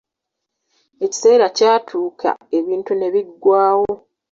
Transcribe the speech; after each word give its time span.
Ekiseera 1.05 1.47
kyatuuka 1.57 2.29
ebintu 2.57 2.91
ne 2.95 3.07
biggwawo. 3.13 3.91